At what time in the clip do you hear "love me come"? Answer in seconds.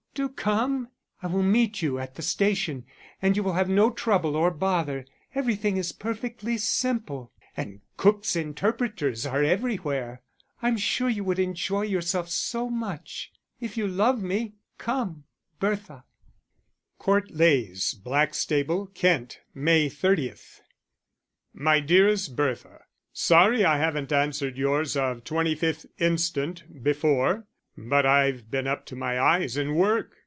13.87-15.23